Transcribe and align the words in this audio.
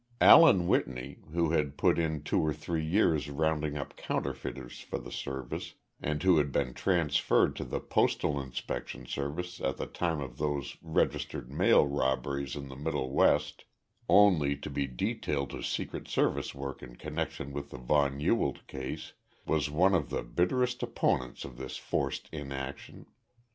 Alan 0.19 0.65
Whitney, 0.65 1.19
who 1.31 1.51
had 1.51 1.77
put 1.77 1.99
in 1.99 2.23
two 2.23 2.41
or 2.41 2.53
three 2.55 2.83
years 2.83 3.29
rounding 3.29 3.77
up 3.77 3.95
counterfeiters 3.95 4.79
for 4.79 4.97
the 4.97 5.11
Service, 5.11 5.75
and 6.01 6.23
who 6.23 6.37
had 6.39 6.51
been 6.51 6.73
transferred 6.73 7.55
to 7.55 7.63
the 7.63 7.79
Postal 7.79 8.41
Inspection 8.41 9.05
Service 9.05 9.61
at 9.63 9.77
the 9.77 9.85
time 9.85 10.19
of 10.19 10.39
those 10.39 10.75
registered 10.81 11.51
mail 11.51 11.85
robberies 11.85 12.55
in 12.55 12.67
the 12.67 12.75
Middle 12.75 13.11
West 13.11 13.65
only 14.09 14.55
to 14.57 14.71
be 14.71 14.87
detailed 14.87 15.51
to 15.51 15.61
Secret 15.61 16.07
Service 16.07 16.55
work 16.55 16.81
in 16.81 16.95
connection 16.95 17.53
with 17.53 17.69
the 17.69 17.77
von 17.77 18.19
Ewald 18.19 18.65
case 18.65 19.13
was 19.45 19.69
one 19.69 19.93
of 19.93 20.09
the 20.09 20.23
bitterest 20.23 20.81
opponents 20.81 21.45
of 21.45 21.57
this 21.59 21.77
forced 21.77 22.27
inaction. 22.31 23.05